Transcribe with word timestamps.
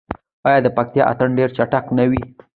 آیا 0.47 0.59
د 0.63 0.67
پکتیا 0.77 1.03
اتن 1.11 1.29
ډیر 1.37 1.49
چټک 1.57 1.85
نه 1.97 2.05
وي؟ 2.09 2.21